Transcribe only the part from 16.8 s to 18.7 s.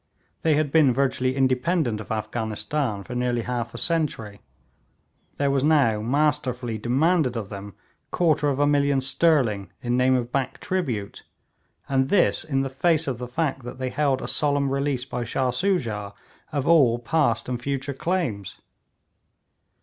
past and future claims.